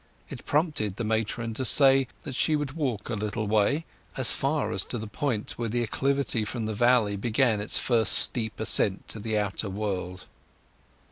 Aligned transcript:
It 0.31 0.47
prompted 0.47 0.95
the 0.95 1.03
matron 1.03 1.53
to 1.53 1.63
say 1.63 2.07
that 2.23 2.33
she 2.33 2.55
would 2.55 2.71
walk 2.71 3.07
a 3.07 3.13
little 3.13 3.45
way—as 3.45 4.33
far 4.33 4.71
as 4.71 4.83
to 4.85 4.97
the 4.97 5.05
point 5.05 5.51
where 5.59 5.69
the 5.69 5.83
acclivity 5.83 6.43
from 6.43 6.65
the 6.65 6.73
valley 6.73 7.15
began 7.15 7.61
its 7.61 7.77
first 7.77 8.13
steep 8.13 8.59
ascent 8.59 9.07
to 9.09 9.19
the 9.19 9.37
outer 9.37 9.69
world. 9.69 10.25